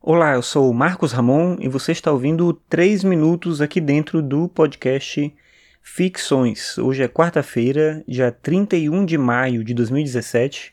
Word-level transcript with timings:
Olá, 0.00 0.34
eu 0.34 0.42
sou 0.42 0.70
o 0.70 0.74
Marcos 0.74 1.10
Ramon 1.10 1.56
e 1.58 1.68
você 1.68 1.90
está 1.90 2.12
ouvindo 2.12 2.52
3 2.68 3.02
minutos 3.02 3.60
aqui 3.60 3.80
dentro 3.80 4.22
do 4.22 4.48
podcast 4.48 5.34
Ficções. 5.82 6.78
Hoje 6.78 7.02
é 7.02 7.08
quarta-feira, 7.08 8.04
dia 8.06 8.30
31 8.30 9.04
de 9.04 9.18
maio 9.18 9.64
de 9.64 9.74
2017, 9.74 10.72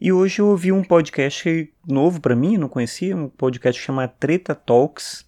e 0.00 0.10
hoje 0.10 0.40
eu 0.40 0.46
ouvi 0.46 0.72
um 0.72 0.82
podcast 0.82 1.70
novo 1.86 2.18
para 2.18 2.34
mim, 2.34 2.56
não 2.56 2.66
conhecia, 2.66 3.14
um 3.14 3.28
podcast 3.28 3.78
que 3.78 3.86
chama 3.86 4.08
Treta 4.08 4.54
Talks, 4.54 5.26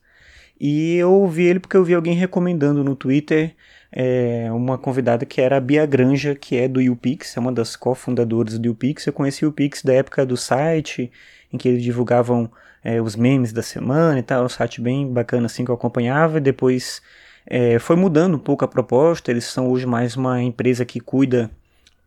e 0.58 0.96
eu 0.96 1.12
ouvi 1.12 1.44
ele 1.44 1.60
porque 1.60 1.76
eu 1.76 1.84
vi 1.84 1.94
alguém 1.94 2.14
recomendando 2.14 2.82
no 2.82 2.96
Twitter 2.96 3.54
é, 3.90 4.48
uma 4.52 4.76
convidada 4.76 5.24
que 5.24 5.40
era 5.40 5.56
a 5.56 5.60
Bia 5.60 5.86
Granja, 5.86 6.34
que 6.34 6.56
é 6.56 6.68
do 6.68 6.80
YouPix, 6.80 7.36
é 7.36 7.40
uma 7.40 7.52
das 7.52 7.76
cofundadoras 7.76 8.58
do 8.58 8.66
YouPix. 8.66 9.06
Eu 9.06 9.12
conheci 9.12 9.44
o 9.44 9.48
YouPix 9.48 9.82
da 9.82 9.94
época 9.94 10.26
do 10.26 10.36
site, 10.36 11.10
em 11.52 11.56
que 11.56 11.68
eles 11.68 11.82
divulgavam 11.82 12.50
é, 12.84 13.00
os 13.00 13.16
memes 13.16 13.52
da 13.52 13.62
semana 13.62 14.18
e 14.18 14.22
tal, 14.22 14.44
um 14.44 14.48
site 14.48 14.80
bem 14.80 15.10
bacana 15.10 15.46
assim 15.46 15.64
que 15.64 15.70
eu 15.70 15.74
acompanhava, 15.74 16.38
e 16.38 16.40
depois 16.40 17.02
é, 17.46 17.78
foi 17.78 17.96
mudando 17.96 18.36
um 18.36 18.38
pouco 18.38 18.64
a 18.64 18.68
proposta, 18.68 19.30
eles 19.30 19.44
são 19.44 19.70
hoje 19.70 19.86
mais 19.86 20.16
uma 20.16 20.42
empresa 20.42 20.84
que 20.84 21.00
cuida 21.00 21.50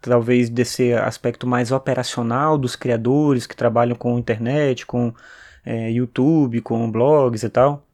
talvez 0.02 0.50
desse 0.50 0.94
aspecto 0.94 1.46
mais 1.46 1.72
operacional 1.72 2.58
dos 2.58 2.76
criadores 2.76 3.46
que 3.46 3.56
trabalham 3.56 3.96
com 3.96 4.18
internet, 4.18 4.86
com 4.86 5.14
é, 5.66 5.92
YouTube, 5.92 6.62
com 6.62 6.90
blogs 6.92 7.44
e 7.44 7.50
tal. 7.50 7.86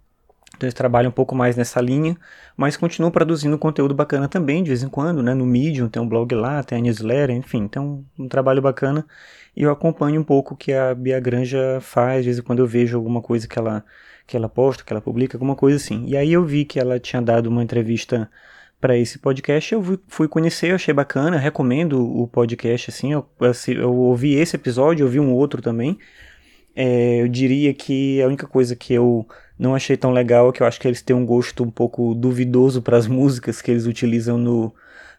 Então 0.56 0.66
eles 0.66 0.74
trabalham 0.74 1.10
um 1.10 1.14
pouco 1.14 1.36
mais 1.36 1.56
nessa 1.56 1.80
linha, 1.82 2.18
mas 2.56 2.76
continuam 2.78 3.12
produzindo 3.12 3.58
conteúdo 3.58 3.94
bacana 3.94 4.28
também, 4.28 4.64
de 4.64 4.70
vez 4.70 4.82
em 4.82 4.90
quando, 4.90 5.22
né? 5.22 5.34
No 5.34 5.46
Medium 5.46 5.88
tem 5.88 6.02
um 6.02 6.08
blog 6.08 6.34
lá, 6.34 6.64
tem 6.64 6.80
a 6.80 6.82
newsletter, 6.82 7.36
enfim, 7.36 7.68
tem 7.68 7.82
um, 7.82 8.28
trabalho 8.28 8.62
bacana. 8.62 9.06
E 9.56 9.64
eu 9.64 9.72
acompanho 9.72 10.22
um 10.22 10.24
pouco 10.24 10.54
o 10.54 10.58
que 10.58 10.74
a 10.74 10.96
Bia 10.96 11.20
Granja 11.20 11.80
faz, 11.82 12.24
de 12.24 12.30
vez 12.30 12.40
em 12.40 12.42
quando 12.42 12.60
eu 12.60 12.68
vejo 12.68 12.98
alguma 12.98 13.22
coisa 13.22 13.48
que 13.48 13.58
ela, 13.58 13.84
que 14.26 14.36
ela 14.38 14.50
posta, 14.50 14.84
que 14.84 14.92
ela 14.92 15.02
publica, 15.02 15.36
alguma 15.38 15.56
coisa 15.56 15.78
assim. 15.78 16.06
E 16.08 16.18
aí 16.18 16.34
eu 16.34 16.44
vi 16.46 16.66
que 16.66 16.80
ela 16.80 17.00
tinha 17.00 17.22
dado 17.22 17.48
uma 17.48 17.64
entrevista 17.64 18.30
para 18.80 18.96
esse 18.98 19.18
podcast, 19.18 19.74
eu 19.74 20.00
fui 20.08 20.28
conhecer, 20.28 20.74
achei 20.74 20.94
bacana, 20.94 21.38
recomendo 21.38 22.00
o 22.00 22.28
podcast, 22.28 22.92
assim, 22.92 23.12
eu, 23.12 23.28
eu 23.76 23.94
ouvi 23.94 24.36
esse 24.36 24.56
episódio, 24.56 25.06
ouvi 25.06 25.20
um 25.20 25.34
outro 25.34 25.62
também. 25.62 25.98
É, 26.80 27.24
eu 27.24 27.28
diria 27.28 27.74
que 27.74 28.22
a 28.22 28.28
única 28.28 28.46
coisa 28.46 28.76
que 28.76 28.94
eu 28.94 29.28
não 29.58 29.74
achei 29.74 29.98
tão 29.98 30.12
legal, 30.12 30.54
que 30.54 30.62
eu 30.62 30.68
acho 30.68 30.80
que 30.80 30.88
eles 30.88 31.02
têm 31.02 31.16
um 31.16 31.26
gosto 31.26 31.64
um 31.64 31.72
pouco 31.72 32.14
duvidoso 32.14 32.84
para 32.84 32.96
as 32.96 33.08
músicas 33.10 33.64
que 33.64 33.72
eles 33.72 33.88
utilizam 33.88 34.38
no, 34.38 34.72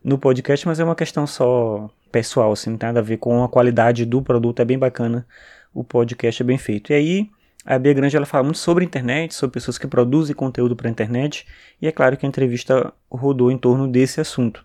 no 0.05 0.17
podcast, 0.17 0.65
mas 0.69 0.79
é 0.79 0.85
uma 0.85 0.95
questão 0.95 1.27
só 1.27 1.91
pessoal, 2.13 2.53
assim, 2.53 2.71
não 2.71 2.79
tem 2.79 2.87
nada 2.89 3.01
a 3.01 3.03
ver 3.03 3.17
com 3.17 3.43
a 3.43 3.49
qualidade 3.49 4.05
do 4.05 4.23
produto, 4.23 4.63
é 4.63 4.65
bem 4.65 4.79
bacana, 4.79 5.27
o 5.75 5.83
podcast 5.83 6.41
é 6.41 6.47
bem 6.47 6.59
feito. 6.59 6.93
E 6.93 6.95
aí, 6.95 7.31
a 7.67 7.77
Bia 7.77 7.93
Grande 7.93 8.17
ela 8.17 8.25
fala 8.25 8.45
muito 8.45 8.59
sobre 8.59 8.85
internet, 8.85 9.35
sobre 9.35 9.55
pessoas 9.55 9.79
que 9.79 9.89
produzem 9.89 10.37
conteúdo 10.37 10.77
para 10.77 10.89
internet, 10.89 11.45
e 11.83 11.89
é 11.89 11.93
claro 11.93 12.17
que 12.17 12.25
a 12.25 12.29
entrevista 12.29 12.93
rodou 13.11 13.51
em 13.51 13.59
torno 13.59 13.89
desse 13.89 14.21
assunto. 14.21 14.65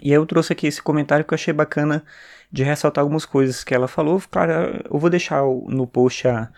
E 0.00 0.10
aí 0.10 0.16
eu 0.16 0.26
trouxe 0.26 0.52
aqui 0.52 0.66
esse 0.66 0.82
comentário 0.82 1.24
que 1.24 1.34
eu 1.34 1.36
achei 1.36 1.52
bacana 1.52 2.04
de 2.50 2.62
ressaltar 2.62 3.02
algumas 3.02 3.24
coisas 3.24 3.64
que 3.64 3.74
ela 3.74 3.88
falou. 3.88 4.22
Claro, 4.30 4.82
eu 4.90 4.98
vou 4.98 5.10
deixar 5.10 5.42
no 5.42 5.86
post 5.86 6.28
a, 6.28 6.48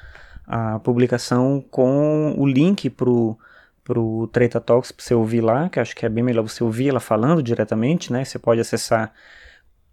a 0.47 0.79
publicação 0.81 1.65
com 1.71 2.35
o 2.37 2.47
link 2.47 2.91
pro 2.91 3.39
pro 3.85 4.29
Treta 4.29 4.61
Talks 4.61 4.93
para 4.93 5.05
você 5.05 5.13
ouvir 5.13 5.41
lá, 5.41 5.69
que 5.69 5.81
acho 5.81 5.97
que 5.97 6.07
é 6.07 6.09
bem 6.09 6.23
melhor 6.23 6.43
você 6.43 6.63
ouvir 6.63 6.89
ela 6.89 7.01
falando 7.01 7.43
diretamente, 7.43 8.13
né? 8.13 8.25
Você 8.25 8.39
pode 8.39 8.61
acessar 8.61 9.13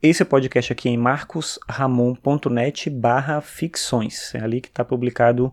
esse 0.02 0.24
podcast 0.24 0.72
aqui 0.72 0.90
em 0.90 0.98
marcosramon.net 0.98 2.90
barra 2.90 3.42
ficções. 3.42 4.34
É 4.36 4.40
ali 4.42 4.62
que 4.62 4.68
está 4.68 4.86
publicado 4.86 5.52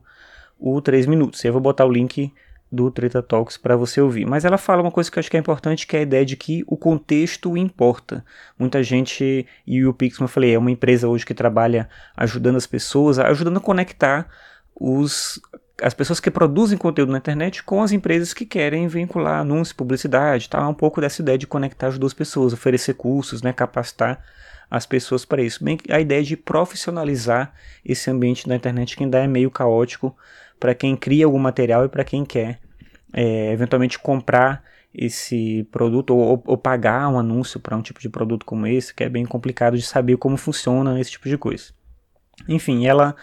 o 0.58 0.80
3 0.80 1.06
minutos. 1.06 1.44
Eu 1.44 1.52
vou 1.52 1.62
botar 1.62 1.84
o 1.84 1.90
link 1.90 2.32
do 2.70 2.90
Treta 2.90 3.22
Talks 3.22 3.56
para 3.56 3.76
você 3.76 4.00
ouvir. 4.00 4.26
Mas 4.26 4.44
ela 4.44 4.58
fala 4.58 4.82
uma 4.82 4.90
coisa 4.90 5.10
que 5.10 5.18
eu 5.18 5.20
acho 5.20 5.30
que 5.30 5.36
é 5.36 5.40
importante, 5.40 5.86
que 5.86 5.96
é 5.96 6.00
a 6.00 6.02
ideia 6.02 6.24
de 6.24 6.36
que 6.36 6.64
o 6.66 6.76
contexto 6.76 7.56
importa. 7.56 8.24
Muita 8.58 8.82
gente, 8.82 9.46
e 9.66 9.84
o 9.84 9.94
Pix, 9.94 10.16
como 10.16 10.26
eu 10.26 10.32
falei, 10.32 10.54
é 10.54 10.58
uma 10.58 10.70
empresa 10.70 11.08
hoje 11.08 11.24
que 11.24 11.34
trabalha 11.34 11.88
ajudando 12.16 12.56
as 12.56 12.66
pessoas, 12.66 13.18
ajudando 13.18 13.58
a 13.58 13.60
conectar 13.60 14.28
os, 14.74 15.40
as 15.80 15.94
pessoas 15.94 16.20
que 16.20 16.30
produzem 16.30 16.76
conteúdo 16.76 17.12
na 17.12 17.18
internet 17.18 17.62
com 17.62 17.82
as 17.82 17.92
empresas 17.92 18.34
que 18.34 18.44
querem 18.44 18.88
vincular 18.88 19.40
anúncio, 19.40 19.74
publicidade, 19.74 20.48
tá? 20.48 20.66
Um 20.68 20.74
pouco 20.74 21.00
dessa 21.00 21.22
ideia 21.22 21.38
de 21.38 21.46
conectar 21.46 21.88
as 21.88 21.98
duas 21.98 22.12
pessoas, 22.12 22.52
oferecer 22.52 22.94
cursos, 22.94 23.42
né? 23.42 23.52
capacitar 23.52 24.22
as 24.70 24.84
pessoas 24.84 25.24
para 25.24 25.42
isso. 25.42 25.62
Bem, 25.62 25.78
a 25.88 26.00
ideia 26.00 26.22
de 26.22 26.36
profissionalizar 26.36 27.52
esse 27.84 28.10
ambiente 28.10 28.48
da 28.48 28.56
internet 28.56 28.96
que 28.96 29.04
ainda 29.04 29.18
é 29.18 29.26
meio 29.26 29.50
caótico 29.50 30.16
para 30.58 30.74
quem 30.74 30.96
cria 30.96 31.26
algum 31.26 31.38
material 31.38 31.84
e 31.84 31.88
para 31.88 32.04
quem 32.04 32.24
quer 32.24 32.60
é, 33.12 33.52
eventualmente 33.52 33.98
comprar 33.98 34.62
esse 34.92 35.64
produto 35.70 36.16
ou, 36.16 36.42
ou 36.46 36.56
pagar 36.56 37.08
um 37.08 37.18
anúncio 37.18 37.60
para 37.60 37.76
um 37.76 37.82
tipo 37.82 38.00
de 38.00 38.08
produto 38.08 38.46
como 38.46 38.66
esse, 38.66 38.94
que 38.94 39.04
é 39.04 39.08
bem 39.08 39.26
complicado 39.26 39.76
de 39.76 39.82
saber 39.82 40.16
como 40.16 40.36
funciona 40.36 40.98
esse 40.98 41.12
tipo 41.12 41.28
de 41.28 41.36
coisa. 41.36 41.72
Enfim, 42.48 42.86
ela 42.86 43.14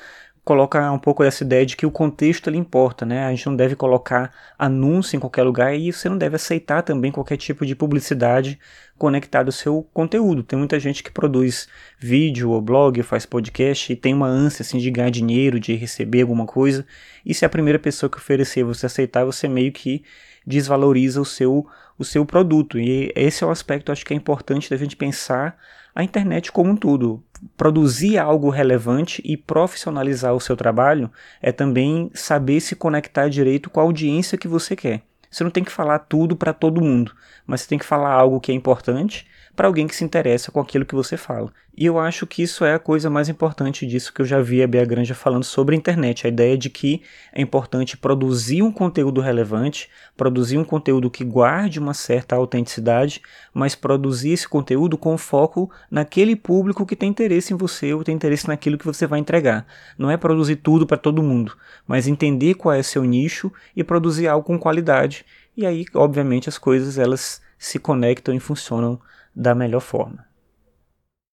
coloca 0.44 0.92
um 0.92 1.00
pouco 1.00 1.24
essa 1.24 1.44
ideia 1.44 1.66
de 1.66 1.78
que 1.78 1.86
o 1.86 1.92
contexto 1.92 2.50
ele 2.50 2.58
importa, 2.58 3.06
né? 3.06 3.26
A 3.26 3.30
gente 3.30 3.46
não 3.46 3.56
deve 3.56 3.76
colocar 3.76 4.32
anúncio 4.60 5.16
em 5.16 5.20
qualquer 5.20 5.44
lugar 5.44 5.74
e 5.74 5.92
você 5.92 6.10
não 6.10 6.18
deve 6.18 6.36
aceitar 6.36 6.82
também 6.82 7.12
qualquer 7.12 7.38
tipo 7.38 7.66
de 7.66 7.76
publicidade 7.76 8.60
conectada 8.98 9.48
ao 9.48 9.54
seu 9.54 9.88
conteúdo. 9.94 10.44
Tem 10.44 10.60
muita 10.60 10.80
gente 10.80 11.02
que 11.02 11.12
produz 11.12 11.68
vídeo 11.98 12.52
ou 12.52 12.62
blog, 12.62 13.02
faz 13.04 13.26
podcast 13.26 13.92
e 13.92 13.96
tem 13.96 14.14
uma 14.14 14.28
ânsia 14.28 14.64
assim 14.64 14.78
de 14.80 14.92
ganhar 14.92 15.10
dinheiro, 15.10 15.60
de 15.60 15.76
receber 15.76 16.22
alguma 16.22 16.46
coisa. 16.46 16.86
E 17.26 17.34
se 17.34 17.46
a 17.46 17.50
primeira 17.50 17.80
pessoa 17.80 18.10
que 18.10 18.18
oferecer 18.18 18.64
você 18.64 18.86
aceitar, 18.86 19.24
você 19.24 19.48
meio 19.48 19.72
que 19.72 20.04
desvaloriza 20.46 21.22
o 21.22 21.26
seu 21.26 21.66
o 21.98 22.04
seu 22.04 22.26
produto. 22.26 22.80
E 22.80 23.12
esse 23.16 23.44
é 23.44 23.48
o 23.48 23.52
aspecto 23.52 23.92
acho 23.92 24.06
que 24.06 24.14
é 24.14 24.18
importante 24.18 24.70
da 24.70 24.76
gente 24.76 24.96
pensar 24.96 25.58
a 25.96 26.04
internet 26.04 26.52
como 26.52 26.72
um 26.72 26.76
todo 26.76 27.24
produzir 27.58 28.18
algo 28.18 28.50
relevante 28.50 29.22
e 29.26 29.36
profissionalizar 29.36 30.34
o 30.34 30.40
seu 30.40 30.56
trabalho 30.56 31.12
é 31.42 31.52
também 31.52 32.10
saber 32.14 32.60
se 32.62 32.76
conectar 32.76 33.30
direito 33.30 33.70
com 33.70 33.80
a 33.80 33.84
audiência 33.84 34.38
que 34.38 34.48
você 34.48 34.76
quer. 34.76 35.04
Você 35.30 35.44
não 35.44 35.52
tem 35.52 35.64
que 35.64 35.72
falar 35.72 36.00
tudo 36.00 36.36
para 36.36 36.54
todo 36.54 36.82
mundo, 36.82 37.14
mas 37.46 37.62
você 37.62 37.68
tem 37.68 37.80
que 37.80 37.86
falar 37.86 38.12
algo 38.12 38.40
que 38.40 38.52
é 38.52 38.56
importante 38.56 39.28
para 39.56 39.68
alguém 39.68 39.88
que 39.88 39.96
se 39.96 40.04
interessa 40.04 40.52
com 40.52 40.60
aquilo 40.60 40.86
que 40.86 40.96
você 40.96 41.18
fala. 41.18 41.52
E 41.76 41.88
eu 41.88 41.98
acho 41.98 42.28
que 42.28 42.44
isso 42.44 42.64
é 42.64 42.76
a 42.76 42.80
coisa 42.80 43.10
mais 43.10 43.30
importante 43.30 43.88
disso 43.88 44.14
que 44.14 44.22
eu 44.22 44.26
já 44.28 44.40
vi 44.40 44.62
a 44.62 44.68
Bea 44.68 44.86
Granja 44.86 45.16
falando 45.16 45.44
sobre 45.44 45.74
a 45.74 45.78
internet, 45.78 46.28
a 46.28 46.30
ideia 46.30 46.56
de 46.56 46.70
que 46.70 47.02
é 47.34 47.42
importante 47.42 47.98
produzir 47.98 48.62
um 48.62 48.72
conteúdo 48.72 49.20
relevante, 49.20 49.90
produzir 50.16 50.60
um 50.60 50.64
conteúdo 50.64 51.10
que 51.10 51.24
guarde 51.24 51.80
uma 51.80 51.96
certa 51.96 52.36
autenticidade, 52.36 53.24
mas 53.52 53.74
produzir 53.74 54.34
esse 54.34 54.48
conteúdo 54.48 55.00
com 55.00 55.18
foco 55.18 55.68
naquele 55.90 56.36
público 56.36 56.86
que 56.86 56.96
tem 56.96 57.10
interesse 57.10 57.56
em 57.56 57.58
você 57.58 57.92
ou 57.92 58.04
tem 58.04 58.14
interesse 58.14 58.48
naquilo 58.48 58.78
que 58.78 58.86
você 58.86 59.08
vai 59.08 59.20
entregar. 59.20 59.66
Não 59.98 60.12
é 60.12 60.16
produzir 60.16 60.58
tudo 60.58 60.86
para 60.86 60.98
todo 60.98 61.24
mundo, 61.24 61.58
mas 61.88 62.08
entender 62.08 62.54
qual 62.54 62.76
é 62.76 62.84
seu 62.84 63.04
nicho 63.04 63.52
e 63.76 63.84
produzir 63.84 64.28
algo 64.28 64.46
com 64.46 64.60
qualidade. 64.60 65.26
E 65.58 65.66
aí, 65.66 65.86
obviamente, 65.96 66.48
as 66.48 66.60
coisas 66.60 67.00
elas 67.00 67.42
se 67.58 67.80
conectam 67.80 68.36
e 68.36 68.40
funcionam 68.40 69.02
da 69.36 69.56
melhor 69.56 69.82
forma. 69.82 70.33